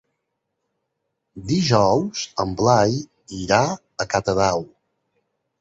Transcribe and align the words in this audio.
Dijous 1.51 2.23
en 2.45 2.55
Blai 2.63 2.97
irà 3.41 3.63
a 4.07 4.11
Catadau. 4.15 4.67